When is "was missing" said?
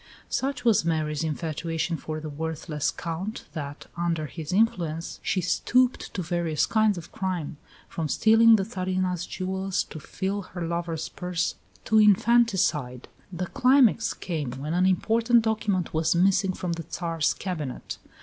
15.93-16.53